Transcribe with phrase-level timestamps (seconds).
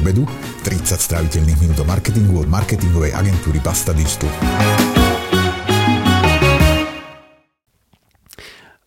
[0.00, 0.24] obedu,
[0.64, 4.32] 30 stráviteľných minút o marketingu od marketingovej agentúry Basta Digital.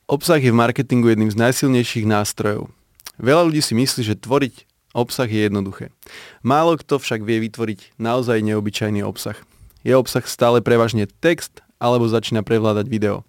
[0.10, 2.74] Obsah je v marketingu jedným z najsilnejších nástrojov.
[3.22, 4.66] Veľa ľudí si myslí, že tvoriť
[4.98, 5.94] obsah je jednoduché.
[6.42, 9.38] Málo kto však vie vytvoriť naozaj neobyčajný obsah.
[9.86, 13.22] Je obsah stále prevažne text alebo začína prevládať video.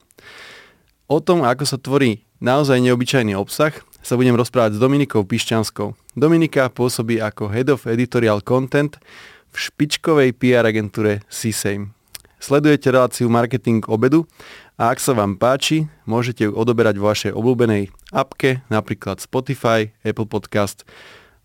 [1.05, 5.97] O tom, ako sa tvorí naozaj neobyčajný obsah, sa budem rozprávať s Dominikou Pišťanskou.
[6.13, 9.01] Dominika pôsobí ako Head of Editorial Content
[9.49, 11.97] v špičkovej PR agentúre CSAME.
[12.37, 14.29] Sledujete reláciu Marketing obedu
[14.77, 20.29] a ak sa vám páči, môžete ju odoberať vo vašej obľúbenej apke, napríklad Spotify, Apple
[20.29, 20.85] Podcast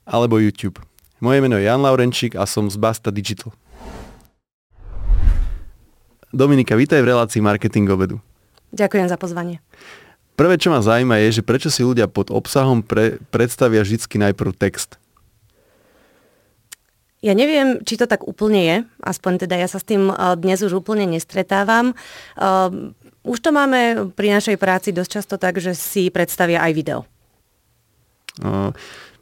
[0.03, 0.83] alebo YouTube.
[1.23, 3.55] Moje meno je Jan Laurenčík a som z Basta Digital.
[6.35, 8.19] Dominika, vítaj v relácii Marketing obedu.
[8.75, 9.63] Ďakujem za pozvanie.
[10.39, 14.55] Prvé, čo ma zaujíma, je, že prečo si ľudia pod obsahom pre, predstavia vždy najprv
[14.55, 14.95] text.
[17.19, 20.63] Ja neviem, či to tak úplne je, aspoň teda ja sa s tým eh, dnes
[20.63, 21.91] už úplne nestretávam.
[21.91, 22.71] Eh,
[23.27, 27.03] už to máme pri našej práci dosť často tak, že si predstavia aj video.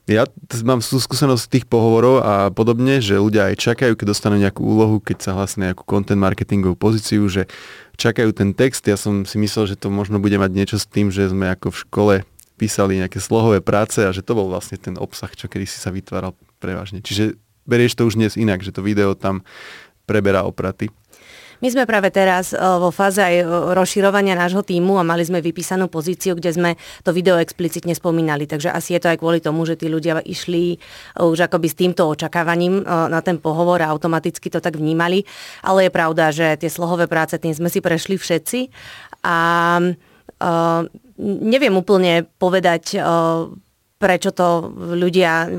[0.08, 0.24] Ja
[0.64, 5.18] mám skúsenosť tých pohovorov a podobne, že ľudia aj čakajú, keď dostanú nejakú úlohu, keď
[5.20, 7.52] sa hlasí nejakú content marketingovú pozíciu, že
[8.00, 8.88] čakajú ten text.
[8.88, 11.76] Ja som si myslel, že to možno bude mať niečo s tým, že sme ako
[11.76, 12.16] v škole
[12.56, 15.92] písali nejaké slohové práce a že to bol vlastne ten obsah, čo kedy si sa
[15.92, 16.32] vytváral
[16.64, 17.04] prevažne.
[17.04, 17.36] Čiže
[17.68, 19.44] berieš to už dnes inak, že to video tam
[20.08, 20.88] preberá opraty.
[21.58, 25.42] My sme práve teraz e, vo fáze aj e, rozširovania nášho týmu a mali sme
[25.42, 28.46] vypísanú pozíciu, kde sme to video explicitne spomínali.
[28.46, 30.78] Takže asi je to aj kvôli tomu, že tí ľudia išli e,
[31.18, 35.26] už akoby s týmto očakávaním na ten pohovor a automaticky to tak vnímali.
[35.66, 38.60] Ale je pravda, že tie slohové práce, tým sme si prešli všetci.
[39.26, 39.38] A
[39.82, 40.82] uh,
[41.22, 43.50] neviem úplne povedať, uh,
[43.98, 45.50] prečo to ľudia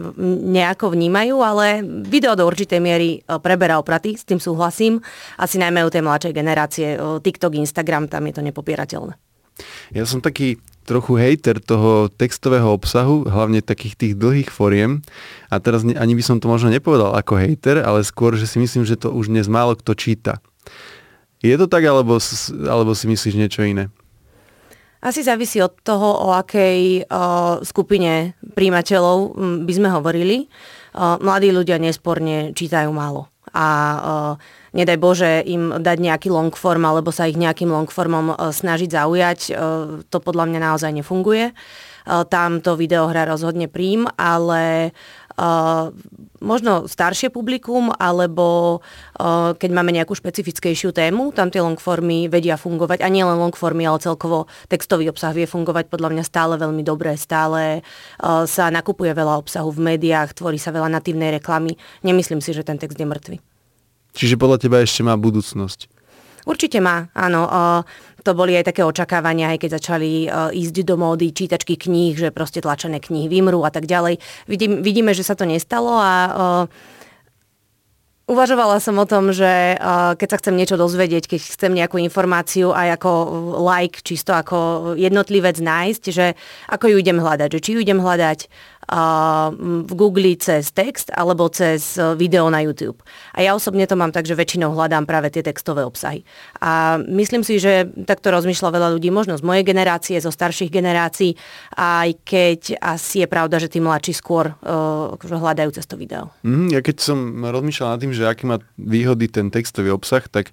[0.46, 5.02] nejako vnímajú, ale video do určitej miery e, preberá opraty, s tým súhlasím.
[5.34, 6.88] Asi najmä u tej mladšej generácie.
[6.94, 9.18] E, TikTok, Instagram, tam je to nepopierateľné.
[9.90, 15.04] Ja som taký trochu hejter toho textového obsahu, hlavne takých tých dlhých foriem.
[15.52, 18.88] A teraz ani by som to možno nepovedal ako hejter, ale skôr, že si myslím,
[18.88, 20.40] že to už dnes málo kto číta.
[21.44, 22.16] Je to tak, alebo,
[22.66, 23.92] alebo si myslíš niečo iné?
[24.98, 30.50] Asi závisí od toho, o akej uh, skupine príjimateľov by sme hovorili.
[30.90, 33.30] Uh, mladí ľudia nesporne čítajú málo.
[33.54, 34.32] A uh,
[34.74, 38.90] nedaj Bože im dať nejaký long form alebo sa ich nejakým long formom uh, snažiť
[38.90, 39.40] zaujať,
[40.10, 41.54] to podľa mňa naozaj nefunguje.
[42.08, 44.96] Tam to video hra rozhodne príjm, ale
[46.38, 48.78] možno staršie publikum, alebo
[49.18, 53.86] uh, keď máme nejakú špecifickejšiu tému, tam tie longformy vedia fungovať, a nie len longformy,
[53.86, 59.14] ale celkovo textový obsah vie fungovať podľa mňa stále veľmi dobre, stále uh, sa nakupuje
[59.14, 61.78] veľa obsahu v médiách, tvorí sa veľa natívnej reklamy.
[62.02, 63.36] Nemyslím si, že ten text je mŕtvy.
[64.14, 65.90] Čiže podľa teba ešte má budúcnosť?
[66.48, 67.44] Určite má, áno.
[68.28, 72.28] To boli aj také očakávania, aj keď začali uh, ísť do módy čítačky kníh, že
[72.28, 74.20] proste tlačené knihy vymrú a tak ďalej.
[74.44, 76.96] Vidím, vidíme, že sa to nestalo a uh,
[78.28, 82.76] Uvažovala som o tom, že uh, keď sa chcem niečo dozvedieť, keď chcem nejakú informáciu
[82.76, 83.10] aj ako
[83.64, 86.36] like, čisto ako jednotlivec nájsť, že
[86.68, 88.52] ako ju idem hľadať, že či ju idem hľadať
[88.88, 92.96] v Google cez text alebo cez e, video na YouTube.
[93.36, 96.24] A ja osobne to mám tak, že väčšinou hľadám práve tie textové obsahy.
[96.64, 101.36] A myslím si, že takto rozmýšľa veľa ľudí, možno z mojej generácie, zo starších generácií,
[101.76, 106.32] aj keď asi je pravda, že tí mladší skôr uh, hľadajú cez to video.
[106.40, 110.48] Mm, ja keď som rozmýšľal nad tým, že aký má výhody ten textový obsah, tak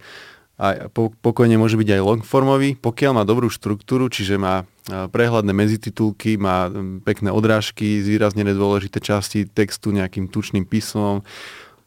[0.56, 6.72] a pokojne môže byť aj longformový, pokiaľ má dobrú štruktúru, čiže má prehľadné medzititulky, má
[7.04, 11.28] pekné odrážky, zvýraznené dôležité časti textu nejakým tučným písmom,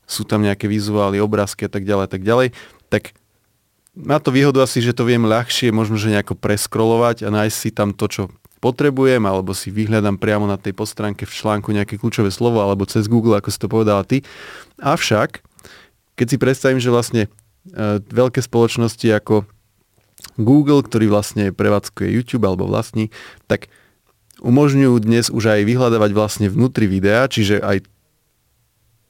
[0.05, 2.49] sú tam nejaké vizuály, obrázky a tak ďalej, tak ďalej,
[2.93, 3.17] tak
[3.97, 7.71] má to výhodu asi, že to viem ľahšie možno, že nejako preskrolovať a nájsť si
[7.73, 8.23] tam to, čo
[8.59, 13.07] potrebujem, alebo si vyhľadám priamo na tej podstránke v článku nejaké kľúčové slovo, alebo cez
[13.07, 14.27] Google, ako si to povedala ty.
[14.83, 15.41] Avšak,
[16.19, 17.31] keď si predstavím, že vlastne
[18.09, 19.45] veľké spoločnosti ako
[20.39, 23.11] Google, ktorý vlastne prevádzkuje YouTube alebo vlastní,
[23.47, 23.71] tak
[24.43, 27.87] umožňujú dnes už aj vyhľadávať vlastne vnútri videa, čiže aj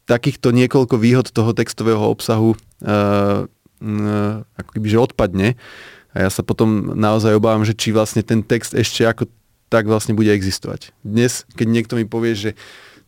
[0.09, 5.49] takýchto niekoľko výhod toho textového obsahu uh, uh, ako keby, že odpadne.
[6.17, 9.29] A ja sa potom naozaj obávam, že či vlastne ten text ešte ako
[9.69, 10.97] tak vlastne bude existovať.
[11.05, 12.51] Dnes, keď niekto mi povie, že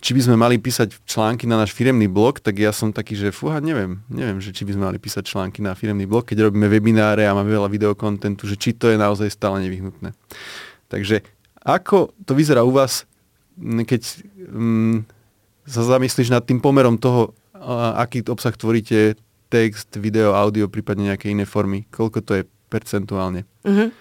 [0.01, 3.29] či by sme mali písať články na náš firemný blog, tak ja som taký, že
[3.31, 6.67] fúha, neviem, neviem, že či by sme mali písať články na firemný blog, keď robíme
[6.73, 10.17] webináre a máme veľa videokontentu, že či to je naozaj stále nevyhnutné.
[10.89, 11.21] Takže
[11.61, 13.05] ako to vyzerá u vás,
[13.61, 14.01] keď
[14.49, 15.05] mm,
[15.69, 17.37] sa zamyslíš nad tým pomerom toho,
[18.01, 19.21] aký obsah tvoríte,
[19.53, 23.45] text, video, audio, prípadne nejaké iné formy, koľko to je percentuálne?
[23.67, 23.93] Uh-huh.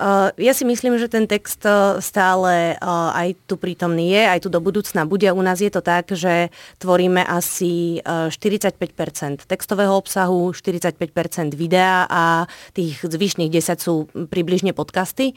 [0.00, 4.40] Uh, ja si myslím, že ten text uh, stále uh, aj tu prítomný je, aj
[4.40, 5.28] tu do budúcna bude.
[5.28, 6.48] U nás je to tak, že
[6.80, 15.36] tvoríme asi 45% textového obsahu, 45% videa a tých zvyšných 10 sú približne podcasty.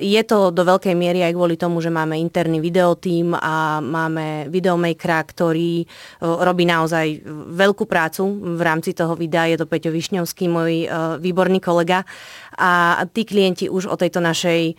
[0.00, 5.24] Je to do veľkej miery aj kvôli tomu, že máme interný videotím a máme videomakera,
[5.24, 5.84] ktorý
[6.20, 9.50] robí naozaj veľkú prácu v rámci toho videa.
[9.50, 10.86] Je to Peťo Višňovský, môj
[11.22, 12.04] výborný kolega
[12.60, 14.74] a tí klienti už o tejto našej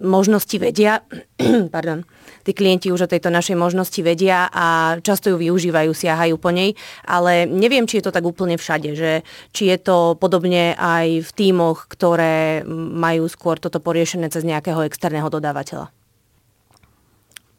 [0.00, 1.04] možnosti vedia,
[1.76, 2.02] pardon,
[2.42, 6.72] tí klienti už o tejto našej možnosti vedia a často ju využívajú, siahajú po nej,
[7.04, 9.10] ale neviem, či je to tak úplne všade, že
[9.52, 12.64] či je to podobne aj v tímoch, ktoré
[12.96, 15.92] majú skôr toto poriešené cez nejakého externého dodávateľa.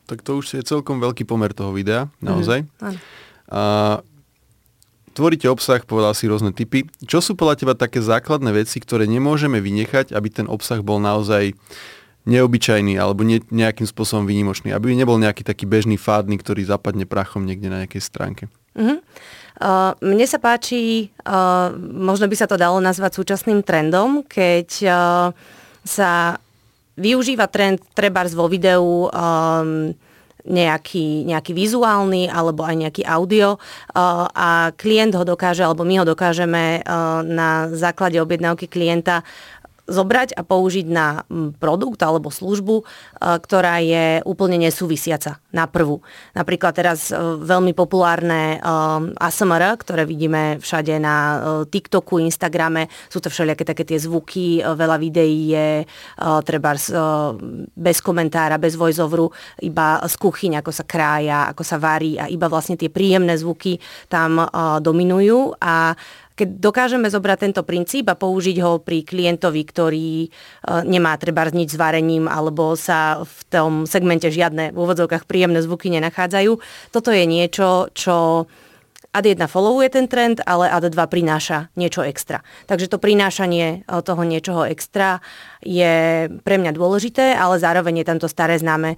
[0.08, 2.64] Tak to už je celkom veľký pomer toho videa, naozaj.
[2.64, 2.96] Mm-hmm.
[3.52, 3.62] A
[5.18, 6.86] Tvoríte obsah, povedal si rôzne typy.
[7.02, 11.58] Čo sú podľa teba také základné veci, ktoré nemôžeme vynechať, aby ten obsah bol naozaj
[12.30, 17.50] neobyčajný alebo ne, nejakým spôsobom výnimočný, aby nebol nejaký taký bežný fádny, ktorý zapadne prachom
[17.50, 18.44] niekde na nejakej stránke.
[18.78, 19.02] Uh-huh.
[19.58, 25.34] Uh, mne sa páči, uh, možno by sa to dalo nazvať súčasným trendom, keď uh,
[25.82, 26.38] sa
[26.94, 29.98] využíva trend trebárs vo videu um,
[30.48, 33.60] nejaký, nejaký vizuálny alebo aj nejaký audio
[34.32, 36.82] a klient ho dokáže, alebo my ho dokážeme
[37.28, 39.28] na základe objednávky klienta
[39.88, 41.24] zobrať a použiť na
[41.58, 42.84] produkt alebo službu, e,
[43.40, 46.04] ktorá je úplne nesúvisiaca na prvú.
[46.36, 48.68] Napríklad teraz e, veľmi populárne e,
[49.16, 51.16] ASMR, ktoré vidíme všade na
[51.68, 55.70] TikToku, Instagrame, sú to všelijaké také tie zvuky, veľa videí je
[56.44, 56.76] treba
[57.78, 59.32] bez komentára, bez voiceoveru,
[59.64, 63.80] iba z kuchyň, ako sa krája, ako sa varí a iba vlastne tie príjemné zvuky
[64.12, 64.44] tam
[64.84, 65.96] dominujú a
[66.38, 70.30] keď dokážeme zobrať tento princíp a použiť ho pri klientovi, ktorý e,
[70.86, 75.90] nemá treba nič s varením alebo sa v tom segmente žiadne v úvodzovkách príjemné zvuky
[75.90, 76.62] nenachádzajú,
[76.94, 78.46] toto je niečo, čo
[79.18, 82.46] Ad1 followuje ten trend, ale Ad2 prináša niečo extra.
[82.70, 85.18] Takže to prinášanie e, toho niečoho extra
[85.66, 88.98] je pre mňa dôležité, ale zároveň je tam to staré známe e,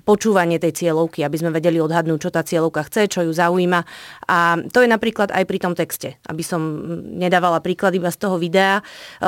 [0.00, 3.84] počúvanie tej cieľovky, aby sme vedeli odhadnúť, čo tá cieľovka chce, čo ju zaujíma.
[4.32, 6.60] A to je napríklad aj pri tom texte, aby som
[7.20, 8.80] nedávala príklad iba z toho videa.
[8.80, 8.82] E,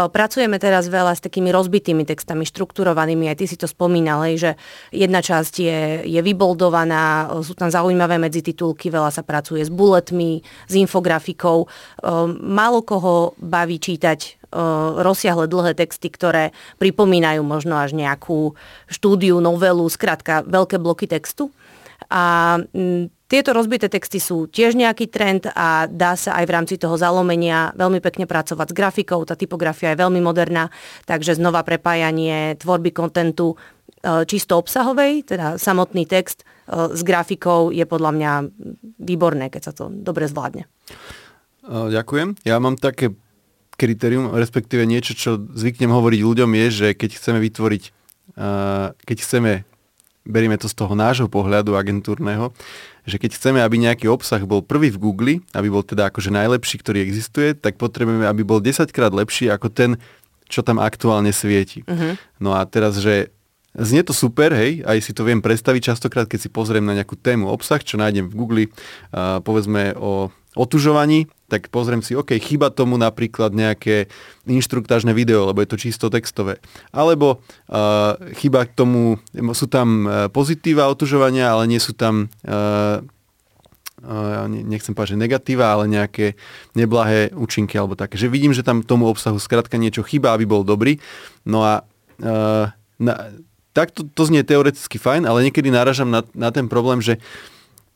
[0.09, 4.57] pracujeme teraz veľa s takými rozbitými textami, štrukturovanými, aj ty si to spomínal, že
[4.97, 5.79] jedna časť je,
[6.09, 9.69] je vyboldovaná, sú tam zaujímavé medzititulky, veľa sa pracuje s
[10.07, 11.67] bulletmi, s infografikou.
[11.67, 11.69] E,
[12.39, 14.47] málo koho baví čítať
[14.97, 18.57] rozsiahle dlhé texty, ktoré pripomínajú možno až nejakú
[18.89, 21.53] štúdiu, novelu, skrátka veľké bloky textu.
[22.09, 22.57] A
[23.27, 27.75] tieto rozbité texty sú tiež nejaký trend a dá sa aj v rámci toho zalomenia
[27.75, 29.27] veľmi pekne pracovať s grafikou.
[29.27, 30.71] Tá typografia je veľmi moderná,
[31.11, 33.59] takže znova prepájanie tvorby kontentu
[34.31, 38.33] čisto obsahovej, teda samotný text s grafikou je podľa mňa
[39.03, 40.71] výborné, keď sa to dobre zvládne.
[41.67, 42.47] Ďakujem.
[42.47, 43.11] Ja mám také
[43.75, 47.83] kritérium, respektíve niečo, čo zvyknem hovoriť ľuďom je, že keď chceme vytvoriť,
[49.03, 49.67] keď chceme,
[50.27, 52.51] berieme to z toho nášho pohľadu agentúrneho,
[53.07, 56.83] že keď chceme, aby nejaký obsah bol prvý v Google, aby bol teda akože najlepší,
[56.83, 59.91] ktorý existuje, tak potrebujeme, aby bol 10 krát lepší ako ten,
[60.51, 61.87] čo tam aktuálne svieti.
[61.87, 62.19] Uh-huh.
[62.43, 63.31] No a teraz, že
[63.77, 67.13] Znie to super, hej, aj si to viem predstaviť častokrát, keď si pozriem na nejakú
[67.13, 72.73] tému obsah, čo nájdem v Google, uh, povedzme o otužovaní, tak pozriem si, OK, chyba
[72.73, 74.09] tomu napríklad nejaké
[74.49, 76.59] inštruktážne video, lebo je to čisto textové.
[76.91, 79.21] Alebo uh, chyba k tomu,
[79.53, 83.05] sú tam uh, pozitíva otužovania, ale nie sú tam uh,
[84.49, 86.39] nechcem povedať, že negatíva, ale nejaké
[86.79, 88.15] neblahé účinky alebo také.
[88.15, 91.03] Že vidím, že tam tomu obsahu skrátka niečo chýba, aby bol dobrý.
[91.43, 91.83] No a
[92.23, 92.71] uh,
[93.03, 93.15] na,
[93.77, 97.21] tak to, to znie teoreticky fajn, ale niekedy náražam na, na ten problém, že,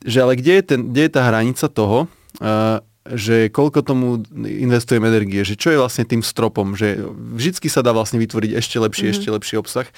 [0.05, 2.05] že ale kde je, ten, kde je tá hranica toho,
[2.45, 7.81] uh, že koľko tomu investujem energie, že čo je vlastne tým stropom, že vždycky sa
[7.81, 9.17] dá vlastne vytvoriť ešte lepší, mm-hmm.
[9.17, 9.89] ešte lepší obsah.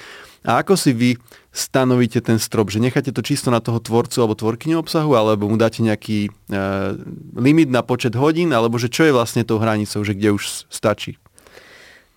[0.47, 1.09] A ako si vy
[1.51, 5.59] stanovíte ten strop, že necháte to čisto na toho tvorcu alebo tvorkyňu obsahu, alebo mu
[5.59, 6.95] dáte nejaký uh,
[7.35, 11.19] limit na počet hodín, alebo že čo je vlastne tou hranicou, že kde už stačí?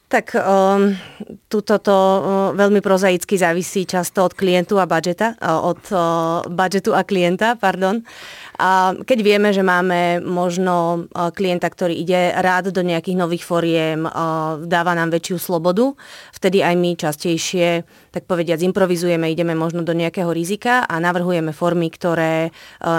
[0.07, 0.95] Tak um,
[1.51, 2.23] túto to uh,
[2.55, 7.99] veľmi prozaicky závisí často od klientu a budžeta, uh, od uh, budžetu a klienta, pardon.
[8.46, 8.46] A
[9.05, 14.09] keď vieme, že máme možno klienta, ktorý ide rád do nejakých nových foriem,
[14.65, 15.93] dáva nám väčšiu slobodu,
[16.33, 17.85] vtedy aj my častejšie,
[18.17, 22.49] tak povediať, improvizujeme, ideme možno do nejakého rizika a navrhujeme formy, ktoré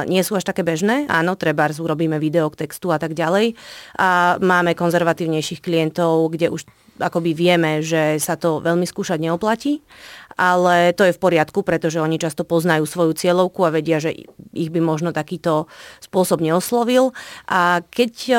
[0.05, 1.09] nie sú až také bežné.
[1.09, 3.57] Áno, treba urobíme video k textu a tak ďalej.
[3.97, 9.85] A máme konzervatívnejších klientov, kde už akoby vieme, že sa to veľmi skúšať neoplatí,
[10.38, 14.13] ale to je v poriadku, pretože oni často poznajú svoju cieľovku a vedia, že
[14.53, 15.65] ich by možno takýto
[16.00, 17.12] spôsob neoslovil.
[17.50, 18.34] A keď e,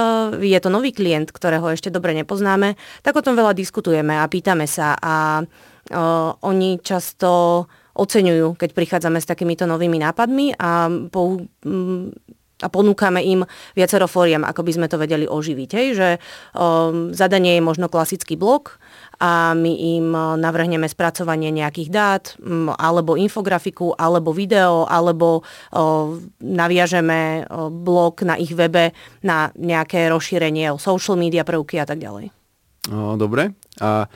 [0.46, 4.70] je to nový klient, ktorého ešte dobre nepoznáme, tak o tom veľa diskutujeme a pýtame
[4.70, 7.64] sa a uh, oni často
[7.98, 11.42] oceňujú, keď prichádzame s takýmito novými nápadmi a po,
[12.58, 13.46] a ponúkame im
[13.78, 15.70] viacero fóriem, ako by sme to vedeli oživiť.
[15.74, 15.86] Hej?
[15.94, 16.08] Že
[16.58, 18.82] um, zadanie je možno klasický blok
[19.18, 22.24] a my im navrhneme spracovanie nejakých dát,
[22.78, 25.42] alebo infografiku, alebo video, alebo
[25.74, 28.94] um, naviažeme um, blok na ich webe
[29.26, 32.30] na nejaké rozšírenie o social media prvky a tak ďalej.
[33.18, 33.52] Dobre.
[33.82, 34.06] A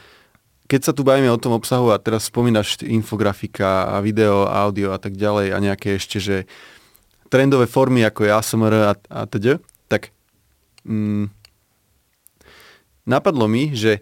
[0.70, 4.98] keď sa tu bavíme o tom obsahu a teraz spomínaš infografika a video, audio a
[5.02, 6.36] tak ďalej a nejaké ešte, že
[7.28, 9.60] trendové formy ako je ASMR a, a teda,
[9.92, 10.14] tak
[10.88, 11.28] mm,
[13.04, 14.00] napadlo mi, že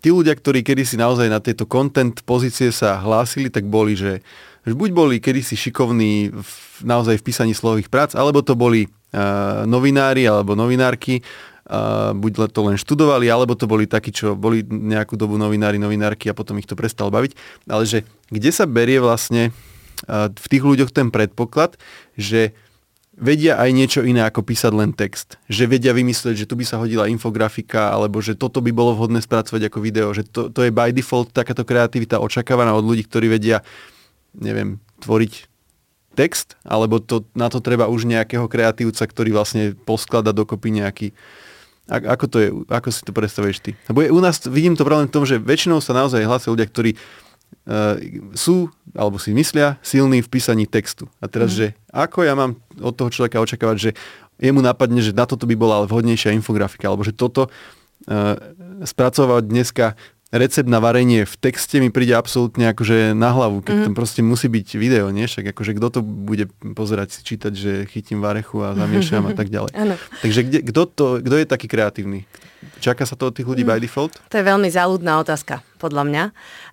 [0.00, 4.20] tí ľudia, ktorí kedysi naozaj na tejto content pozície sa hlásili, tak boli, že,
[4.64, 6.52] že buď boli kedysi šikovní v,
[6.84, 12.60] naozaj v písaní slových prác, alebo to boli uh, novinári alebo novinárky, uh, buď to
[12.66, 16.68] len študovali, alebo to boli takí, čo boli nejakú dobu novinári, novinárky a potom ich
[16.68, 17.32] to prestalo baviť.
[17.66, 19.54] Ale že kde sa berie vlastne
[20.12, 21.80] v tých ľuďoch ten predpoklad,
[22.20, 22.52] že
[23.16, 25.40] vedia aj niečo iné ako písať len text.
[25.48, 29.24] Že vedia vymyslieť, že tu by sa hodila infografika, alebo že toto by bolo vhodné
[29.24, 30.12] spracovať ako video.
[30.12, 33.64] Že to, to je by default takáto kreativita očakávaná od ľudí, ktorí vedia,
[34.36, 35.48] neviem, tvoriť
[36.16, 41.08] text, alebo to, na to treba už nejakého kreatívca, ktorý vlastne posklada dokopy nejaký
[41.86, 43.70] a, ako to je, ako si to predstavuješ ty?
[43.86, 46.66] Lebo je, u nás vidím to problém v tom, že väčšinou sa naozaj hlásia ľudia,
[46.66, 46.98] ktorí
[48.38, 51.10] sú, alebo si myslia, silní v písaní textu.
[51.18, 51.56] A teraz, mm.
[51.58, 53.90] že ako ja mám od toho človeka očakávať, že
[54.38, 58.38] jemu napadne, že na toto by bola vhodnejšia infografika, alebo že toto uh,
[58.86, 59.98] spracovať dneska
[60.34, 63.84] recept na varenie v texte mi príde absolútne akože na hlavu, keď mm.
[63.90, 65.30] tam proste musí byť video, nie?
[65.30, 69.50] Však akože kto to bude pozerať si čítať, že chytím varechu a zamiešam a tak
[69.50, 69.70] ďalej.
[70.22, 72.26] Takže kde, kto, to, kto je taký kreatívny?
[72.80, 73.68] Čaká sa to od tých ľudí mm.
[73.68, 74.12] by default?
[74.32, 76.24] To je veľmi záľudná otázka, podľa mňa.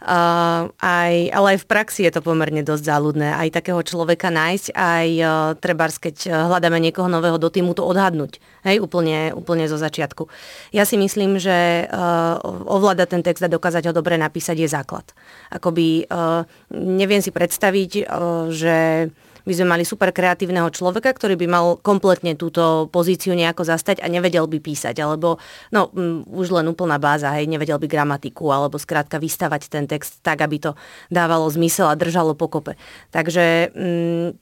[0.04, 3.30] Uh, aj, ale aj v praxi je to pomerne dosť záľudné.
[3.36, 5.28] Aj takého človeka nájsť, aj uh,
[5.60, 8.40] trebárs, keď hľadáme niekoho nového do týmu, to odhadnúť.
[8.64, 10.32] Hej, úplne, úplne zo začiatku.
[10.72, 15.06] Ja si myslím, že uh, ovládať ten text a dokázať ho dobre napísať je základ.
[15.52, 19.08] Akoby uh, neviem si predstaviť, uh, že
[19.44, 24.08] by sme mali super kreatívneho človeka, ktorý by mal kompletne túto pozíciu nejako zastať a
[24.08, 25.40] nevedel by písať, alebo
[25.76, 30.24] no m, už len úplná báza, hej, nevedel by gramatiku, alebo skrátka vystavať ten text
[30.24, 30.72] tak, aby to
[31.12, 32.80] dávalo zmysel a držalo pokope.
[33.12, 34.36] Takže m,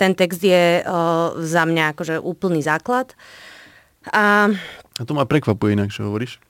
[0.00, 3.12] ten text je o, za mňa akože úplný základ.
[4.08, 4.48] A...
[4.96, 6.40] a to ma prekvapuje inak, čo hovoríš.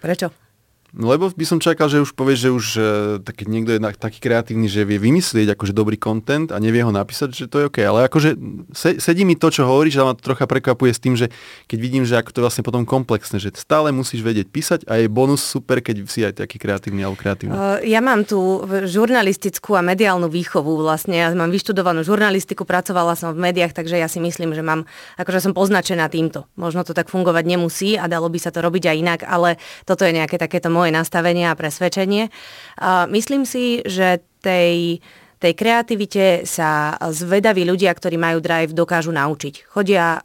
[0.00, 0.47] Prečo?
[0.96, 2.82] Lebo by som čakal, že už povieš, že už e,
[3.20, 7.28] tak, niekto je taký kreatívny, že vie vymyslieť akože dobrý content a nevie ho napísať,
[7.36, 7.78] že to je OK.
[7.84, 8.40] Ale akože
[8.72, 11.28] se, sedí mi to, čo hovoríš, ale ma to trocha prekvapuje s tým, že
[11.68, 14.96] keď vidím, že ako to je vlastne potom komplexné, že stále musíš vedieť písať a
[14.96, 17.52] je bonus super, keď si aj taký kreatívny alebo kreatívny.
[17.52, 21.20] Uh, ja mám tu žurnalistickú a mediálnu výchovu vlastne.
[21.20, 24.88] Ja mám vyštudovanú žurnalistiku, pracovala som v médiách, takže ja si myslím, že mám,
[25.20, 26.48] akože som poznačená týmto.
[26.56, 30.08] Možno to tak fungovať nemusí a dalo by sa to robiť aj inak, ale toto
[30.08, 32.28] je nejaké takéto moje nastavenie a presvedčenie.
[33.08, 35.02] Myslím si, že tej
[35.38, 39.70] tej kreativite sa zvedaví ľudia, ktorí majú drive, dokážu naučiť.
[39.70, 40.18] Chodia,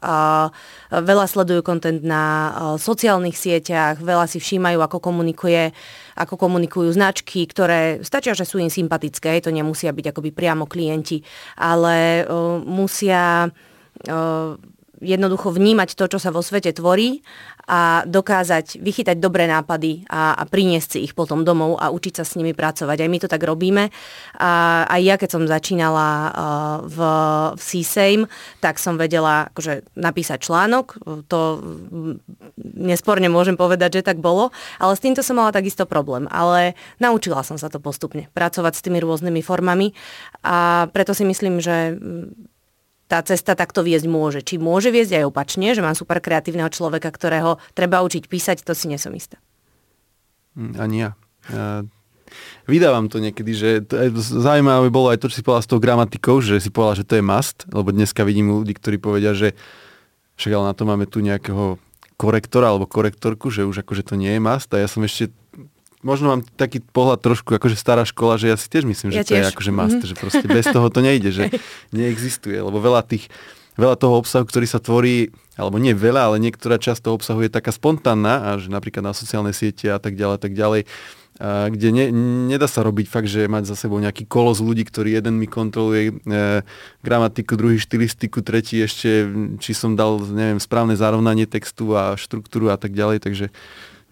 [0.90, 2.50] veľa sledujú kontent na
[2.82, 5.70] sociálnych sieťach, veľa si všímajú, ako komunikuje
[6.18, 11.22] ako komunikujú značky, ktoré stačia, že sú im sympatické, to nemusia byť akoby priamo klienti,
[11.58, 13.50] ale uh, musia
[15.04, 17.22] jednoducho vnímať to, čo sa vo svete tvorí
[17.64, 22.24] a dokázať vychytať dobré nápady a, a priniesť si ich potom domov a učiť sa
[22.24, 22.96] s nimi pracovať.
[23.00, 23.88] Aj my to tak robíme.
[24.40, 26.30] A aj ja, keď som začínala uh,
[26.84, 26.98] v,
[27.56, 28.24] v CSAME,
[28.60, 31.00] tak som vedela akože, napísať článok.
[31.32, 31.40] To
[32.76, 34.52] nesporne môžem povedať, že tak bolo.
[34.76, 36.28] Ale s týmto som mala takisto problém.
[36.28, 38.28] Ale naučila som sa to postupne.
[38.36, 39.96] Pracovať s tými rôznymi formami.
[40.44, 41.96] A preto si myslím, že
[43.14, 44.42] tá cesta takto viesť môže.
[44.42, 48.74] Či môže viesť aj opačne, že mám super kreatívneho človeka, ktorého treba učiť písať, to
[48.74, 49.38] si nesom istá.
[50.58, 51.10] Hm, ani ja.
[51.54, 51.86] ja
[52.66, 56.42] vydávam to niekedy, že to, zaujímavé bolo aj to, čo si povedala s tou gramatikou,
[56.42, 59.54] že si povedala, že to je must, lebo dneska vidím ľudí, ktorí povedia, že
[60.34, 61.78] však ale na to máme tu nejakého
[62.18, 65.30] korektora alebo korektorku, že už akože to nie je must a ja som ešte
[66.04, 69.26] možno mám taký pohľad trošku akože stará škola, že ja si tiež myslím, že ja
[69.26, 69.40] to tiež.
[69.40, 70.10] je akože must, mm-hmm.
[70.12, 71.44] že proste bez toho to nejde, že
[71.96, 73.26] neexistuje, lebo veľa tých
[73.74, 77.50] veľa toho obsahu, ktorý sa tvorí, alebo nie veľa, ale niektorá časť toho obsahu je
[77.50, 80.86] taká spontánna, a že napríklad na sociálne siete a tak ďalej, tak ďalej,
[81.42, 82.06] kde ne,
[82.54, 86.02] nedá sa robiť fakt, že mať za sebou nejaký kolos ľudí, ktorý jeden mi kontroluje
[86.06, 86.12] e,
[87.02, 89.26] gramatiku, druhý štilistiku, tretí ešte,
[89.58, 93.46] či som dal, neviem, správne zarovnanie textu a štruktúru a tak ďalej, takže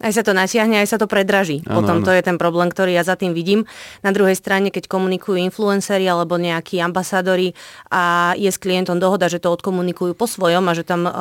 [0.03, 1.63] aj sa to natiahne, aj sa to predraží.
[1.65, 2.07] Ano, Potom ano.
[2.07, 3.65] to je ten problém, ktorý ja za tým vidím.
[4.03, 7.55] Na druhej strane, keď komunikujú influenceri alebo nejakí ambasádori
[7.89, 11.15] a je s klientom dohoda, že to odkomunikujú po svojom a že tam uh,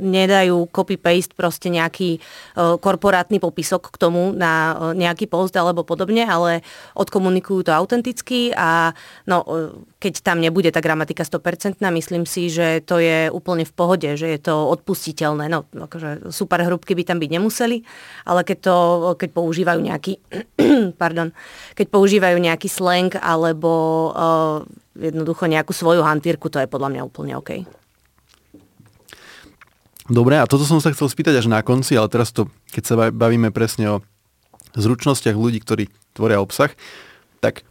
[0.00, 2.18] nedajú copy-paste proste nejaký
[2.56, 6.64] uh, korporátny popisok k tomu na uh, nejaký post alebo podobne, ale
[6.96, 8.96] odkomunikujú to autenticky a
[9.28, 13.72] no, uh, keď tam nebude tá gramatika 100%, myslím si, že to je úplne v
[13.72, 15.48] pohode, že je to odpustiteľné.
[15.48, 17.73] No, akože super hrubky by tam byť nemuseli,
[18.28, 18.76] ale keď, to,
[19.18, 20.20] keď používajú nejaký
[21.02, 21.34] pardon,
[21.74, 23.70] keď používajú nejaký slang alebo
[24.14, 24.62] uh,
[24.94, 27.66] jednoducho nejakú svoju hantírku, to je podľa mňa úplne OK.
[30.04, 32.94] Dobre, a toto som sa chcel spýtať až na konci, ale teraz to, keď sa
[33.08, 33.96] bavíme presne o
[34.76, 36.68] zručnostiach ľudí, ktorí tvoria obsah,
[37.40, 37.64] tak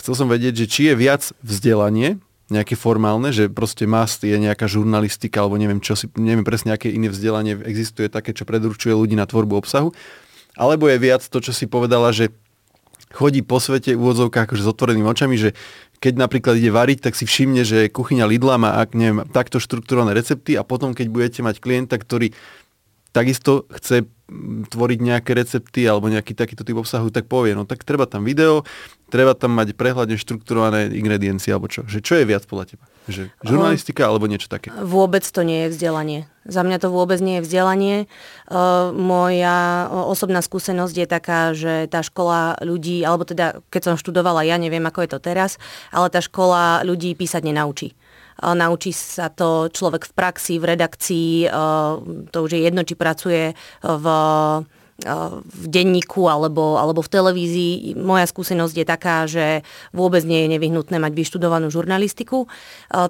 [0.00, 2.16] chcel som vedieť, že či je viac vzdelanie,
[2.54, 6.94] nejaké formálne, že proste must je nejaká žurnalistika, alebo neviem, čo si, neviem presne, aké
[6.94, 9.90] iné vzdelanie existuje také, čo predurčuje ľudí na tvorbu obsahu,
[10.54, 12.30] alebo je viac to, čo si povedala, že
[13.10, 15.50] chodí po svete v úvodzovkách akože s otvorenými očami, že
[16.02, 20.14] keď napríklad ide variť, tak si všimne, že kuchyňa Lidla má ak, neviem, takto štruktúrované
[20.14, 22.34] recepty a potom, keď budete mať klienta, ktorý
[23.14, 24.04] takisto chce
[24.72, 28.64] tvoriť nejaké recepty alebo nejaký takýto typ obsahu, tak povie, no tak treba tam video,
[29.12, 31.84] treba tam mať prehľadne štrukturované ingrediencie alebo čo.
[31.84, 32.84] Že čo je viac podľa teba?
[33.04, 34.72] Že žurnalistika alebo niečo také?
[34.72, 36.24] Vôbec to nie je vzdelanie.
[36.48, 37.96] Za mňa to vôbec nie je vzdelanie.
[38.48, 44.48] Uh, moja osobná skúsenosť je taká, že tá škola ľudí, alebo teda keď som študovala,
[44.48, 45.60] ja neviem ako je to teraz,
[45.92, 47.92] ale tá škola ľudí písať nenaučí
[48.42, 51.50] naučí sa to človek v praxi, v redakcii,
[52.32, 54.04] to už je jedno, či pracuje v
[54.94, 57.98] v denníku alebo, alebo v televízii.
[57.98, 62.46] Moja skúsenosť je taká, že vôbec nie je nevyhnutné mať vyštudovanú žurnalistiku.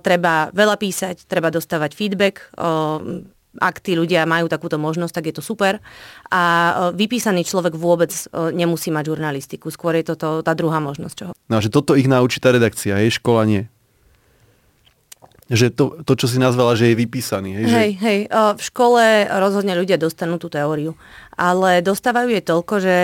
[0.01, 2.49] Treba veľa písať, treba dostávať feedback.
[3.61, 5.77] Ak tí ľudia majú takúto možnosť, tak je to super.
[6.33, 6.43] A
[6.97, 8.11] vypísaný človek vôbec
[8.57, 9.69] nemusí mať žurnalistiku.
[9.69, 11.15] Skôr je to tá druhá možnosť.
[11.15, 11.33] Čoho.
[11.53, 13.69] No, že toto ich naučí tá redakcia, jej škola nie
[15.55, 17.51] že to, to, čo si nazvala, že je vypísaný.
[17.55, 18.05] Hej, hej, že...
[18.05, 20.99] hej, v škole rozhodne ľudia dostanú tú teóriu
[21.35, 22.97] ale dostávajú je toľko, že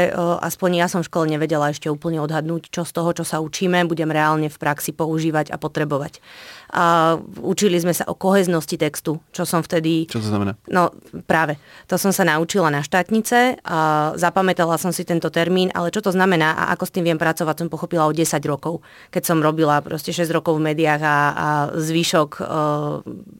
[0.42, 3.82] aspoň ja som v škole nevedela ešte úplne odhadnúť, čo z toho, čo sa učíme,
[3.86, 6.22] budem reálne v praxi používať a potrebovať.
[6.70, 10.06] A učili sme sa o koheznosti textu, čo som vtedy...
[10.06, 10.54] Čo to znamená?
[10.70, 10.94] No
[11.26, 11.58] práve,
[11.90, 16.14] to som sa naučila na štátnice, a zapamätala som si tento termín, ale čo to
[16.14, 19.82] znamená a ako s tým viem pracovať, som pochopila o 10 rokov, keď som robila
[19.82, 22.46] proste 6 rokov v médiách a, a zvyšok uh,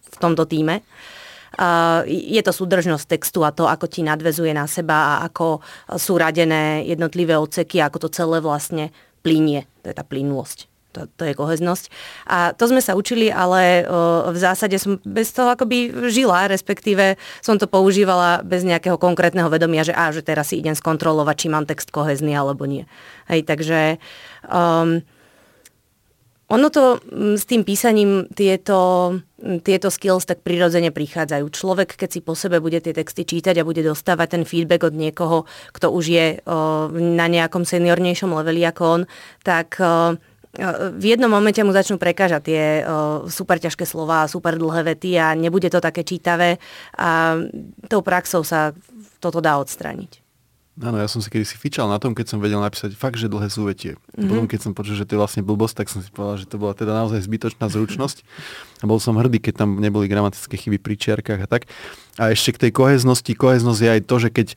[0.03, 0.83] v tomto týme
[2.09, 5.61] je to súdržnosť textu a to, ako ti nadvezuje na seba a ako
[6.01, 8.89] sú radené jednotlivé odseky, ako to celé vlastne
[9.21, 9.69] plinie.
[9.85, 10.71] To je tá plynulosť.
[10.91, 11.87] To, to je koheznosť.
[12.27, 17.15] A to sme sa učili, ale o, v zásade som bez toho akoby žila, respektíve
[17.39, 21.47] som to používala bez nejakého konkrétneho vedomia, že, á, že teraz si idem skontrolovať, či
[21.47, 22.91] mám text kohezný alebo nie.
[23.31, 24.03] Hej, takže
[24.51, 25.07] um,
[26.51, 31.47] ono to mm, s tým písaním tieto, mm, tieto skills tak prirodzene prichádzajú.
[31.47, 34.95] Človek, keď si po sebe bude tie texty čítať a bude dostávať ten feedback od
[34.99, 36.27] niekoho, kto už je
[36.99, 39.03] na nejakom seniornejšom leveli ako on,
[39.47, 39.79] tak
[40.99, 42.63] v jednom momente mu začnú prekážať tie
[43.31, 46.59] super ťažké slova, super dlhé vety a nebude to také čítavé
[46.99, 47.39] a
[47.87, 48.75] tou praxou sa
[49.23, 50.30] toto dá odstrániť.
[50.79, 53.27] Áno, ja som si kedy si fičal na tom, keď som vedel napísať fakt, že
[53.27, 53.99] dlhé súvetie.
[54.15, 54.29] Mm-hmm.
[54.31, 56.57] Potom, keď som počul, že to je vlastne blbosť, tak som si povedal, že to
[56.57, 58.23] bola teda naozaj zbytočná zručnosť.
[58.81, 61.69] A bol som hrdý, keď tam neboli gramatické chyby pri čiarkách a tak.
[62.17, 63.29] A ešte k tej koheznosti.
[63.35, 64.49] Koheznosť je aj to, že keď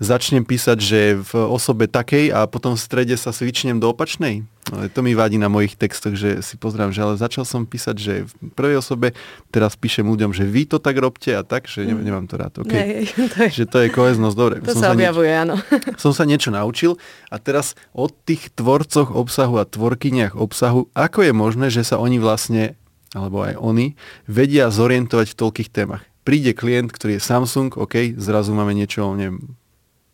[0.00, 4.48] začnem písať, že v osobe takej a potom v strede sa svičnem do opačnej.
[4.70, 7.96] No, to mi vadí na mojich textoch, že si pozrám, že ale začal som písať,
[7.98, 9.18] že v prvej osobe,
[9.50, 11.98] teraz píšem ľuďom, že vy to tak robte a tak, že mm.
[12.06, 12.62] nemám to rád.
[12.62, 13.02] Okay.
[13.02, 13.48] Nie, to je...
[13.50, 14.54] Že to je koheznosť, dobre.
[14.62, 15.42] To som sa objavuje, nieč...
[15.42, 15.54] áno.
[16.02, 16.96] Som sa niečo naučil
[17.28, 22.22] a teraz od tých tvorcoch obsahu a tvorkyniach obsahu, ako je možné, že sa oni
[22.22, 22.78] vlastne
[23.10, 23.98] alebo aj oni,
[24.30, 26.06] vedia zorientovať v toľkých témach.
[26.22, 29.58] Príde klient, ktorý je Samsung, OK, zrazu máme niečo, neviem,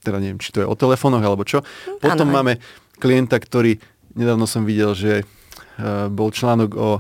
[0.00, 1.60] teda neviem, či to je o telefónoch alebo čo.
[2.00, 2.52] Potom ano, máme
[2.96, 3.76] klienta, ktorý,
[4.16, 6.90] nedávno som videl, že uh, bol článok o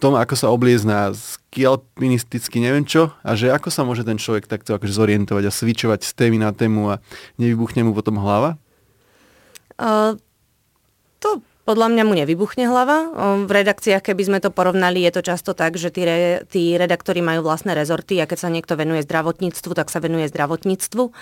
[0.00, 4.74] tom, ako sa obliezná skialpinisticky neviem čo a že ako sa môže ten človek takto
[4.74, 7.04] akože zorientovať a svičovať z témy na tému a
[7.36, 8.56] nevybuchne mu potom hlava?
[9.76, 10.16] Uh,
[11.20, 13.14] to podľa mňa mu nevybuchne hlava.
[13.46, 17.22] V redakciách, keby sme to porovnali, je to často tak, že tí, re, tí redaktori
[17.22, 21.14] majú vlastné rezorty a keď sa niekto venuje zdravotníctvu, tak sa venuje zdravotníctvu.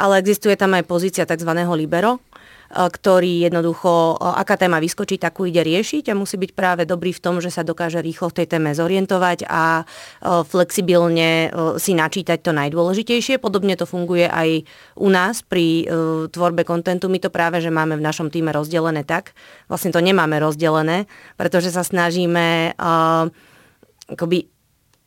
[0.00, 1.50] Ale existuje tam aj pozícia tzv.
[1.76, 2.41] libero, E,
[2.72, 7.22] ktorý jednoducho, e, aká téma vyskočí, takú ide riešiť a musí byť práve dobrý v
[7.22, 9.84] tom, že sa dokáže rýchlo v tej téme zorientovať a e,
[10.48, 13.36] flexibilne si načítať to najdôležitejšie.
[13.36, 14.64] Podobne to funguje aj
[14.96, 15.86] u nás pri
[16.32, 17.12] tvorbe kontentu.
[17.12, 19.36] My to práve, že máme v našom týme rozdelené tak,
[19.68, 21.06] vlastne to nemáme rozdelené,
[21.36, 22.76] pretože sa snažíme
[24.08, 24.48] akoby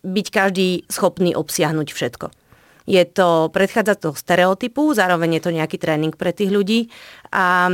[0.06, 2.45] byť každý schopný obsiahnuť všetko.
[2.86, 6.90] Je to, predchádza to stereotypu, zároveň je to nejaký tréning pre tých ľudí
[7.34, 7.74] a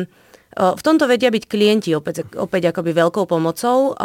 [0.52, 3.96] v tomto vedia byť klienti opäť, opäť akoby veľkou pomocou,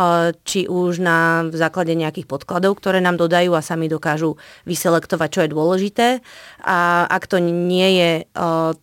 [0.47, 5.51] či už na základe nejakých podkladov, ktoré nám dodajú a sami dokážu vyselektovať, čo je
[5.51, 6.07] dôležité.
[6.63, 8.11] A ak to nie je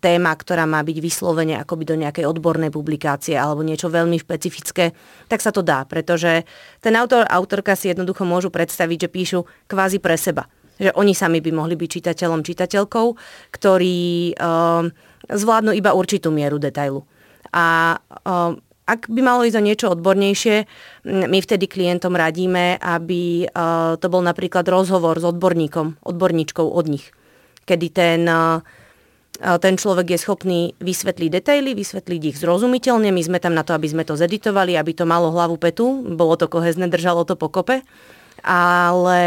[0.04, 4.92] téma, ktorá má byť vyslovene akoby do nejakej odbornej publikácie alebo niečo veľmi špecifické,
[5.32, 6.44] tak sa to dá, pretože
[6.84, 9.40] ten autor, autorka si jednoducho môžu predstaviť, že píšu
[9.72, 10.52] kvázi pre seba
[10.84, 13.08] že oni sami by mohli byť čitateľom, čitateľkou,
[13.56, 14.84] ktorí uh,
[15.32, 17.08] zvládnu iba určitú mieru detailu.
[17.56, 18.52] A uh,
[18.84, 20.56] ak by malo ísť o niečo odbornejšie,
[21.08, 27.16] my vtedy klientom radíme, aby uh, to bol napríklad rozhovor s odborníkom, odborníčkou od nich.
[27.64, 28.28] Kedy ten,
[29.40, 33.08] ten človek je schopný vysvetliť detaily, vysvetliť ich zrozumiteľne.
[33.08, 36.36] My sme tam na to, aby sme to zeditovali, aby to malo hlavu petu, bolo
[36.36, 37.80] to kohezne, držalo to pokope.
[38.44, 39.22] Ale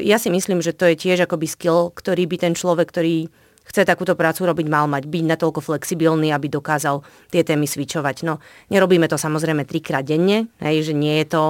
[0.00, 3.28] ja si myslím, že to je tiež akoby skill, ktorý by ten človek, ktorý
[3.66, 5.10] chce takúto prácu robiť, mal mať.
[5.10, 7.02] Byť natoľko flexibilný, aby dokázal
[7.34, 8.22] tie témy svičovať.
[8.22, 8.38] No,
[8.70, 11.42] nerobíme to samozrejme trikrát denne, hej, že nie je to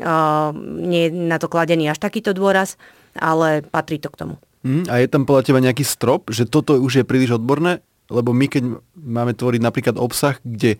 [0.00, 2.76] uh, nie je na to kladený až takýto dôraz,
[3.16, 4.34] ale patrí to k tomu.
[4.66, 7.80] Mm, a je tam podľa teba nejaký strop, že toto už je príliš odborné?
[8.06, 10.78] Lebo my, keď máme tvoriť napríklad obsah, kde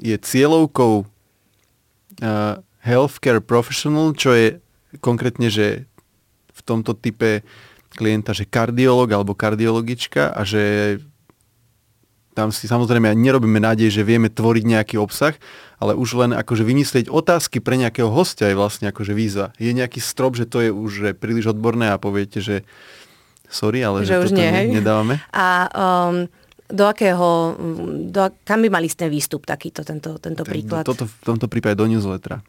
[0.00, 1.06] je cieľovkou uh,
[2.80, 4.46] healthcare professional, čo je
[5.04, 5.84] konkrétne, že
[6.64, 7.42] tomto type
[7.92, 10.96] klienta, že kardiolog alebo kardiologička a že
[12.32, 15.36] tam si samozrejme nerobíme nádej, že vieme tvoriť nejaký obsah,
[15.76, 19.52] ale už len akože vymyslieť otázky pre nejakého hostia je vlastne akože výzva.
[19.60, 22.64] Je nejaký strop, že to je už že príliš odborné a poviete, že
[23.52, 25.20] sorry, ale že, že už toto nie, ne, nedávame.
[25.36, 26.24] A um,
[26.72, 27.52] do akého,
[28.08, 30.88] do, kam by mali ten výstup takýto, tento, tento príklad?
[30.88, 32.40] Toto, v tomto prípade do newslettera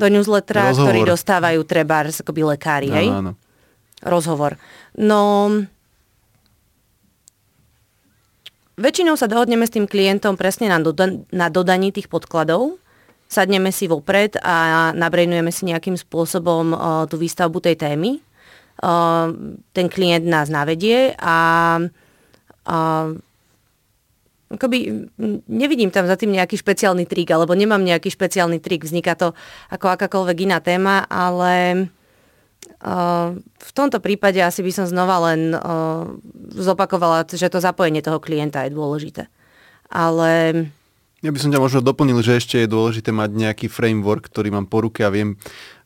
[0.00, 0.88] do newslettera, Rozhovor.
[0.88, 3.08] ktorý dostávajú treba akoby lekári, hej?
[3.12, 3.36] Áno,
[4.00, 4.56] Rozhovor.
[4.96, 5.52] No,
[8.80, 12.80] väčšinou sa dohodneme s tým klientom presne na, doda- na dodaní tých podkladov,
[13.30, 18.18] sadneme si vopred a nabrejnujeme si nejakým spôsobom uh, tú výstavbu tej témy.
[18.80, 21.36] Uh, ten klient nás navedie a
[21.76, 23.12] uh,
[24.50, 25.06] akoby
[25.46, 28.82] nevidím tam za tým nejaký špeciálny trik, alebo nemám nejaký špeciálny trik.
[28.82, 29.32] Vzniká to
[29.70, 31.86] ako akákoľvek iná téma, ale
[32.82, 36.10] uh, v tomto prípade asi by som znova len uh,
[36.58, 39.30] zopakovala, že to zapojenie toho klienta je dôležité.
[39.86, 40.30] Ale...
[41.22, 44.66] Ja by som ťa možno doplnil, že ešte je dôležité mať nejaký framework, ktorý mám
[44.66, 45.38] po ruke a viem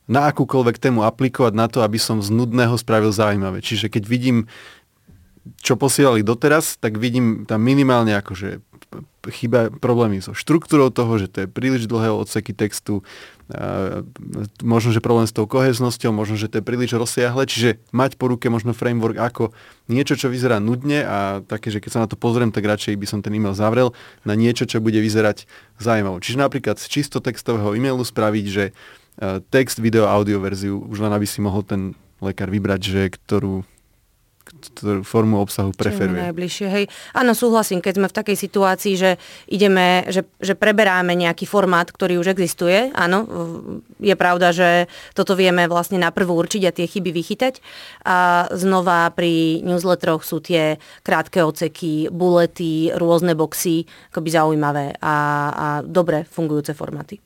[0.05, 3.61] na akúkoľvek tému aplikovať na to, aby som z nudného spravil zaujímavé.
[3.61, 4.45] Čiže keď vidím
[5.61, 8.63] čo posielali doteraz, tak vidím tam minimálne akože
[9.25, 13.01] chyba problémy so štruktúrou toho, že to je príliš dlhé odseky textu,
[14.61, 18.29] možno, že problém s tou koheznosťou, možno, že to je príliš rozsiahle, čiže mať po
[18.29, 19.53] ruke možno framework ako
[19.89, 23.05] niečo, čo vyzerá nudne a také, že keď sa na to pozriem, tak radšej by
[23.05, 23.93] som ten e-mail zavrel
[24.25, 25.45] na niečo, čo bude vyzerať
[25.77, 26.21] zaujímavo.
[26.21, 28.73] Čiže napríklad z čisto textového e-mailu spraviť, že
[29.53, 33.61] text, video, audio verziu, už len aby si mohol ten lekár vybrať, že ktorú
[34.45, 36.21] ktorú formu obsahu preferuje.
[36.21, 36.85] Čo najbližšie, hej.
[37.17, 39.11] Áno, súhlasím, keď sme v takej situácii, že
[39.49, 43.25] ideme, že, že preberáme nejaký formát, ktorý už existuje, áno,
[43.97, 44.85] je pravda, že
[45.17, 47.57] toto vieme vlastne na prvú určiť a tie chyby vychytať.
[48.05, 55.15] A znova pri newsletteroch sú tie krátke oceky, bulety, rôzne boxy, akoby zaujímavé a,
[55.49, 57.17] a dobre fungujúce formáty.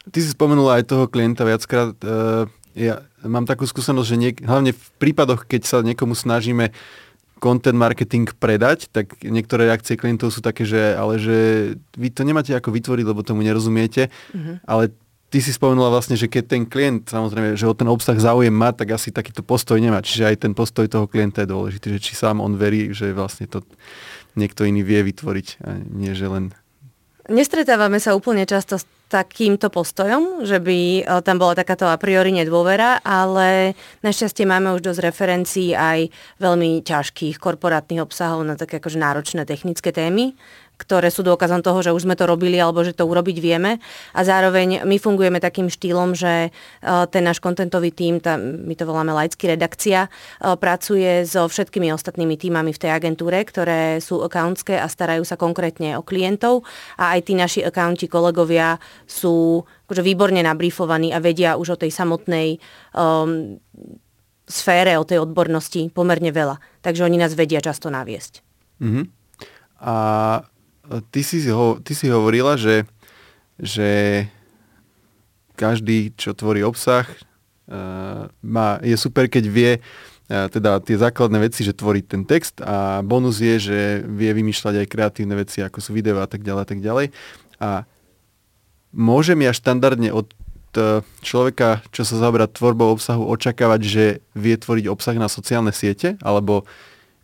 [0.00, 1.92] Ty si spomenula aj toho klienta viackrát.
[2.00, 6.72] Uh, ja mám takú skúsenosť, že niek- hlavne v prípadoch, keď sa niekomu snažíme
[7.40, 11.36] content marketing predať, tak niektoré reakcie klientov sú také, že ale že
[11.96, 14.68] vy to nemáte ako vytvoriť, lebo tomu nerozumiete, mm-hmm.
[14.68, 14.92] ale
[15.32, 18.76] ty si spomenula vlastne, že keď ten klient, samozrejme, že o ten obsah záujem má,
[18.76, 20.04] tak asi takýto postoj nemá.
[20.04, 23.48] Čiže aj ten postoj toho klienta je dôležitý, že či sám on verí, že vlastne
[23.48, 23.64] to
[24.36, 26.52] niekto iný vie vytvoriť a nie, že len...
[27.30, 32.30] Nestretávame sa úplne často s takýmto postojom, že by e, tam bola takáto a priori
[32.30, 33.74] nedôvera, ale
[34.06, 39.90] našťastie máme už dosť referencií aj veľmi ťažkých korporátnych obsahov na také akože náročné technické
[39.90, 40.38] témy,
[40.80, 43.76] ktoré sú dôkazom toho, že už sme to robili alebo že to urobiť vieme.
[44.16, 46.50] A zároveň my fungujeme takým štýlom, že e,
[47.12, 52.40] ten náš kontentový tím, tá, my to voláme laický redakcia, e, pracuje so všetkými ostatnými
[52.40, 56.64] týmami v tej agentúre, ktoré sú accountské a starajú sa konkrétne o klientov
[56.96, 61.90] a aj tí naši accounti kolegovia sú akože výborne nabrifovaní a vedia už o tej
[61.90, 62.62] samotnej
[62.94, 63.58] um,
[64.50, 66.58] sfére, o tej odbornosti pomerne veľa.
[66.82, 68.42] Takže oni nás vedia často naviesť.
[68.82, 69.04] Mm-hmm.
[69.80, 69.94] A
[71.14, 72.82] ty si, ho, ty si hovorila, že,
[73.60, 74.24] že
[75.54, 77.06] každý, čo tvorí obsah,
[77.70, 82.58] uh, má, je super, keď vie uh, teda tie základné veci, že tvorí ten text
[82.58, 86.62] a bonus je, že vie vymýšľať aj kreatívne veci, ako sú video a tak ďalej
[86.64, 87.06] a tak ďalej.
[87.60, 87.70] A
[88.90, 90.32] môžem ja štandardne od
[90.74, 96.18] e, človeka, čo sa zaoberá tvorbou obsahu, očakávať, že vie tvoriť obsah na sociálne siete,
[96.24, 96.66] alebo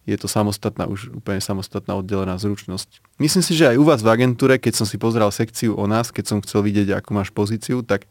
[0.07, 3.03] je to samostatná, už úplne samostatná oddelená zručnosť.
[3.19, 6.15] Myslím si, že aj u vás v agentúre, keď som si pozrel sekciu o nás,
[6.15, 8.07] keď som chcel vidieť, akú máš pozíciu, tak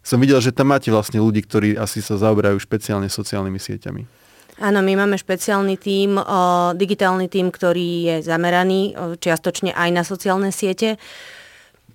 [0.00, 4.02] som videl, že tam máte vlastne ľudí, ktorí asi sa zaoberajú špeciálne sociálnymi sieťami.
[4.60, 6.20] Áno, my máme špeciálny tím,
[6.76, 11.00] digitálny tím, ktorý je zameraný čiastočne aj na sociálne siete.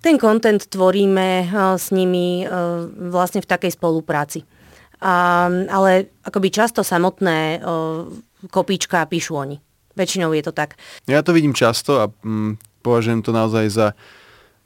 [0.02, 2.42] Ten kontent tvoríme s nimi
[3.10, 4.42] vlastne v takej spolupráci.
[4.98, 7.62] A, ale akoby často samotné
[8.50, 9.56] kopíčka a píšu oni.
[9.96, 10.76] Väčšinou je to tak.
[11.08, 13.88] Ja to vidím často a mm, považujem to naozaj za,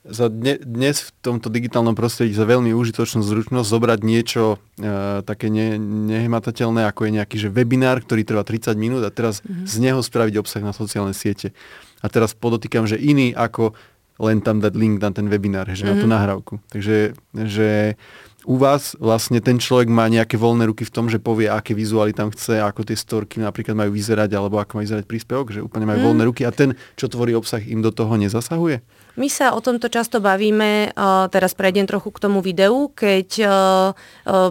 [0.02, 5.46] za dne, dnes v tomto digitálnom prostredí za veľmi užitočnú zručnosť zobrať niečo e, také
[5.46, 5.78] ne,
[6.10, 9.70] nehmatateľné, ako je nejaký že webinár, ktorý trvá 30 minút a teraz mm-hmm.
[9.70, 11.54] z neho spraviť obsah na sociálne siete.
[12.02, 13.76] A teraz podotýkam, že iný ako
[14.20, 15.88] len tam dať link na ten webinár, že mm-hmm.
[15.88, 16.12] na tú mhm.
[16.12, 16.54] nahrávku.
[16.68, 16.96] Takže
[17.32, 17.96] že
[18.44, 22.16] u vás vlastne ten človek má nejaké voľné ruky v tom, že povie, aké vizuály
[22.16, 25.84] tam chce, ako tie storky napríklad majú vyzerať, alebo ako má vyzerať príspevok, že úplne
[25.84, 26.06] majú mm.
[26.08, 28.80] voľné ruky a ten, čo tvorí obsah, im do toho nezasahuje?
[29.18, 30.94] My sa o tomto často bavíme,
[31.34, 33.28] teraz prejdem trochu k tomu videu, keď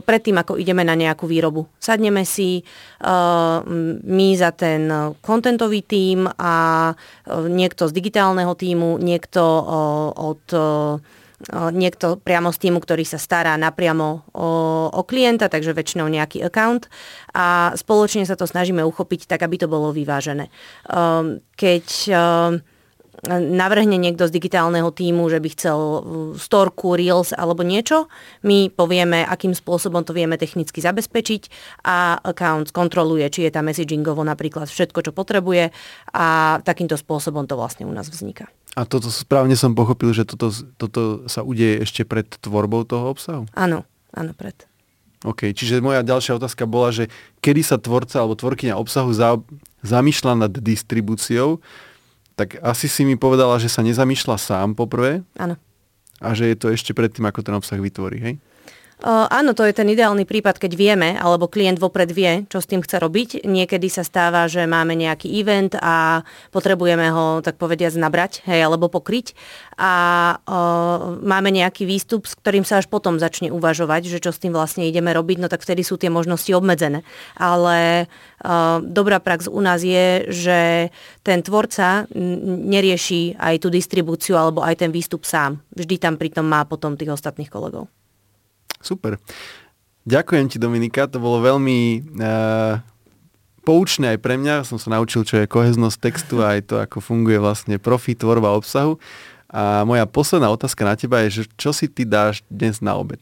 [0.04, 1.66] predtým, ako ideme na nejakú výrobu.
[1.80, 2.62] Sadneme si
[4.04, 6.92] my za ten kontentový tím a
[7.48, 9.42] niekto z digitálneho týmu, niekto
[10.14, 10.44] od
[11.72, 14.50] niekto priamo z týmu, ktorý sa stará napriamo o,
[14.92, 16.92] o klienta, takže väčšinou nejaký account
[17.32, 20.52] a spoločne sa to snažíme uchopiť tak, aby to bolo vyvážené.
[20.92, 22.54] Ehm, keď ehm,
[23.28, 26.00] navrhne niekto z digitálneho týmu, že by chcel uh,
[26.40, 28.08] storku, reels alebo niečo,
[28.48, 31.52] my povieme, akým spôsobom to vieme technicky zabezpečiť
[31.84, 35.76] a account kontroluje, či je tam messagingovo napríklad všetko, čo potrebuje
[36.16, 38.48] a takýmto spôsobom to vlastne u nás vzniká.
[38.78, 43.44] A toto správne som pochopil, že toto, toto sa udeje ešte pred tvorbou toho obsahu?
[43.58, 44.70] Áno, áno, pred.
[45.26, 47.12] OK, čiže moja ďalšia otázka bola, že
[47.44, 49.42] kedy sa tvorca alebo tvorkyňa obsahu za,
[49.84, 51.60] zamýšľa nad distribúciou,
[52.40, 55.28] tak asi si mi povedala, že sa nezamýšľa sám poprvé.
[55.36, 55.60] Áno.
[56.24, 58.36] A že je to ešte predtým, ako ten obsah vytvorí, hej?
[59.00, 62.68] Uh, áno, to je ten ideálny prípad, keď vieme, alebo klient vopred vie, čo s
[62.68, 63.30] tým chce robiť.
[63.48, 68.92] Niekedy sa stáva, že máme nejaký event a potrebujeme ho, tak povediať, nabrať, hej, alebo
[68.92, 69.40] pokryť.
[69.80, 69.94] A
[70.36, 74.52] uh, máme nejaký výstup, s ktorým sa až potom začne uvažovať, že čo s tým
[74.52, 77.08] vlastne ideme robiť, no tak vtedy sú tie možnosti obmedzené.
[77.40, 80.92] Ale uh, dobrá prax u nás je, že
[81.24, 82.04] ten tvorca
[82.68, 85.64] nerieši aj tú distribúciu alebo aj ten výstup sám.
[85.72, 87.88] Vždy tam pritom má potom tých ostatných kolegov.
[88.80, 89.20] Super.
[90.10, 91.80] Ďakujem ti, Dominika, to bolo veľmi
[92.18, 92.82] uh,
[93.68, 94.66] poučné aj pre mňa.
[94.66, 98.56] Som sa naučil, čo je koheznosť textu a aj to, ako funguje vlastne profi, tvorba
[98.56, 98.98] obsahu.
[99.50, 103.22] A moja posledná otázka na teba je, že čo si ty dáš dnes na obed?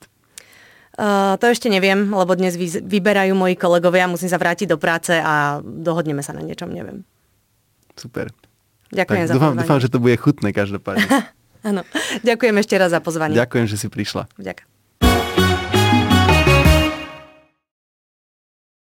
[0.97, 5.13] Uh, to ešte neviem, lebo dnes vy, vyberajú moji kolegovia, musím sa vrátiť do práce
[5.13, 7.05] a dohodneme sa na niečom, neviem.
[7.93, 8.33] Super.
[8.89, 9.67] Ďakujem tak, za dúfam, pozvanie.
[9.67, 11.07] Dúfam, že to bude chutné každopádne.
[11.69, 11.81] Áno.
[12.23, 13.35] Ďakujem ešte raz za pozvanie.
[13.35, 14.25] Ďakujem, že si prišla.
[14.39, 14.76] Ďakujem.